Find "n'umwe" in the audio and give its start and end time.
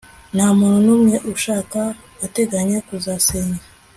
0.85-1.15